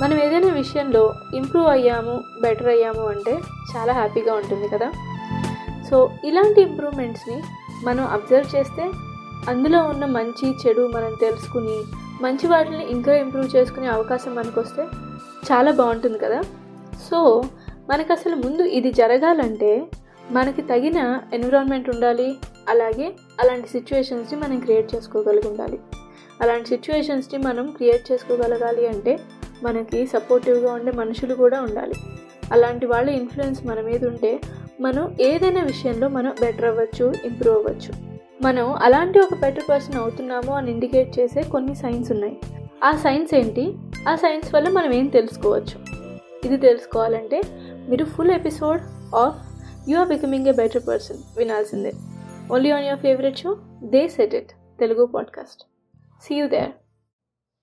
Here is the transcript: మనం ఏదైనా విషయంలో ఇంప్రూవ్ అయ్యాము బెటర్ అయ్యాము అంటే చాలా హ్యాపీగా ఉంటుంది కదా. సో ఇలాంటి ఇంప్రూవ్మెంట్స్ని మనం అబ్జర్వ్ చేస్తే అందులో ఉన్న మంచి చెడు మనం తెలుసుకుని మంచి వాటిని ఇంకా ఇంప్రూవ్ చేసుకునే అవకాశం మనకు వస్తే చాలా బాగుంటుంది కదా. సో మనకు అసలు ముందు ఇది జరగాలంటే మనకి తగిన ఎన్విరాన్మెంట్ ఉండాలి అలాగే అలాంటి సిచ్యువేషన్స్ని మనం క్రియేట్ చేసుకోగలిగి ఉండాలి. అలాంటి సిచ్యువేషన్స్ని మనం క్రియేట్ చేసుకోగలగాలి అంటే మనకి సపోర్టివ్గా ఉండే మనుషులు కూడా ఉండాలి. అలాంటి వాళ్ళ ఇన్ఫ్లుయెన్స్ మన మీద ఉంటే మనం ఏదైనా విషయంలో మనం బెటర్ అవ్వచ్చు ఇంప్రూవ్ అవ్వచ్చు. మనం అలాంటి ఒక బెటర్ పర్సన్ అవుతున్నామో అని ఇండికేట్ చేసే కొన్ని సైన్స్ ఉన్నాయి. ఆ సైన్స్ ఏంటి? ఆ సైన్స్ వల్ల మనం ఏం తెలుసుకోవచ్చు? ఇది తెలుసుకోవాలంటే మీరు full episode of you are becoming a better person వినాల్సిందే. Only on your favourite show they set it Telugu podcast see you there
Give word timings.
మనం 0.00 0.18
ఏదైనా 0.18 0.48
విషయంలో 0.52 1.02
ఇంప్రూవ్ 1.34 1.66
అయ్యాము 1.66 2.24
బెటర్ 2.42 2.68
అయ్యాము 2.68 3.02
అంటే 3.06 3.32
చాలా 3.72 3.92
హ్యాపీగా 3.92 4.32
ఉంటుంది 4.34 4.68
కదా. 4.68 4.88
సో 5.90 6.10
ఇలాంటి 6.24 6.60
ఇంప్రూవ్మెంట్స్ని 6.62 7.42
మనం 7.84 8.04
అబ్జర్వ్ 8.06 8.56
చేస్తే 8.56 8.84
అందులో 9.48 9.78
ఉన్న 9.82 10.04
మంచి 10.04 10.46
చెడు 10.62 10.82
మనం 10.86 11.12
తెలుసుకుని 11.20 11.76
మంచి 12.22 12.46
వాటిని 12.46 12.84
ఇంకా 12.90 13.14
ఇంప్రూవ్ 13.14 13.56
చేసుకునే 13.56 13.86
అవకాశం 13.86 14.34
మనకు 14.34 14.60
వస్తే 14.60 14.82
చాలా 15.48 15.70
బాగుంటుంది 15.70 16.18
కదా. 16.18 16.40
సో 17.10 17.18
మనకు 17.90 18.12
అసలు 18.12 18.34
ముందు 18.34 18.62
ఇది 18.62 18.92
జరగాలంటే 18.92 19.88
మనకి 20.30 20.62
తగిన 20.62 21.20
ఎన్విరాన్మెంట్ 21.32 21.90
ఉండాలి 21.90 22.38
అలాగే 22.68 23.12
అలాంటి 23.40 23.68
సిచ్యువేషన్స్ని 23.68 24.40
మనం 24.40 24.58
క్రియేట్ 24.60 24.94
చేసుకోగలిగి 24.94 25.48
ఉండాలి. 25.48 25.78
అలాంటి 26.40 26.68
సిచ్యువేషన్స్ని 26.68 27.38
మనం 27.38 27.66
క్రియేట్ 27.70 28.12
చేసుకోగలగాలి 28.12 28.86
అంటే 28.86 29.18
మనకి 29.62 30.06
సపోర్టివ్గా 30.06 30.72
ఉండే 30.72 30.92
మనుషులు 30.92 31.34
కూడా 31.34 31.60
ఉండాలి. 31.60 31.94
అలాంటి 32.52 32.86
వాళ్ళ 32.86 33.10
ఇన్ఫ్లుయెన్స్ 33.10 33.66
మన 33.66 33.80
మీద 33.80 34.04
ఉంటే 34.04 34.40
మనం 34.80 35.16
ఏదైనా 35.20 35.62
విషయంలో 35.62 36.08
మనం 36.08 36.34
బెటర్ 36.40 36.64
అవ్వచ్చు 36.64 37.14
ఇంప్రూవ్ 37.24 37.56
అవ్వచ్చు. 37.56 38.12
మనం 38.42 38.72
అలాంటి 38.72 39.18
ఒక 39.20 39.34
బెటర్ 39.34 39.64
పర్సన్ 39.70 39.94
అవుతున్నామో 39.94 40.54
అని 40.54 40.70
ఇండికేట్ 40.70 41.18
చేసే 41.18 41.42
కొన్ని 41.42 41.74
సైన్స్ 41.74 42.12
ఉన్నాయి. 42.12 42.38
ఆ 42.84 42.90
సైన్స్ 42.90 43.34
ఏంటి? 43.34 43.74
ఆ 44.08 44.14
సైన్స్ 44.14 44.54
వల్ల 44.54 44.68
మనం 44.68 44.92
ఏం 44.92 45.06
తెలుసుకోవచ్చు? 45.06 46.02
ఇది 46.44 46.56
తెలుసుకోవాలంటే 46.56 47.42
మీరు 47.88 48.04
full 48.04 48.30
episode 48.30 48.80
of 49.14 49.36
you 49.90 49.98
are 49.98 50.08
becoming 50.08 50.46
a 50.46 50.52
better 50.52 50.82
person 50.88 51.18
వినాల్సిందే. 51.36 51.92
Only 52.52 52.70
on 52.70 52.84
your 52.84 53.00
favourite 53.00 53.38
show 53.38 53.56
they 53.82 54.08
set 54.08 54.34
it 54.34 54.50
Telugu 54.80 55.06
podcast 55.06 55.62
see 56.22 56.34
you 56.34 56.48
there 56.48 56.70